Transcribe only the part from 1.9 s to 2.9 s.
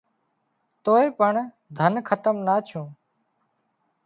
کتم نا ڇُون